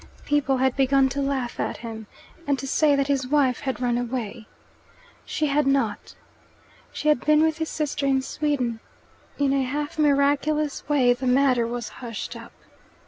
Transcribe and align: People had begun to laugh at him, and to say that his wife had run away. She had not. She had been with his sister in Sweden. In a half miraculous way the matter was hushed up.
People 0.25 0.57
had 0.57 0.75
begun 0.75 1.09
to 1.09 1.21
laugh 1.21 1.59
at 1.59 1.77
him, 1.77 2.07
and 2.47 2.57
to 2.57 2.65
say 2.65 2.95
that 2.95 3.05
his 3.07 3.27
wife 3.27 3.59
had 3.59 3.79
run 3.79 3.99
away. 3.99 4.47
She 5.25 5.45
had 5.45 5.67
not. 5.67 6.15
She 6.91 7.07
had 7.09 7.23
been 7.23 7.43
with 7.43 7.59
his 7.59 7.69
sister 7.69 8.07
in 8.07 8.23
Sweden. 8.23 8.79
In 9.37 9.53
a 9.53 9.61
half 9.61 9.99
miraculous 9.99 10.89
way 10.89 11.13
the 11.13 11.27
matter 11.27 11.67
was 11.67 11.89
hushed 12.01 12.35
up. 12.35 12.53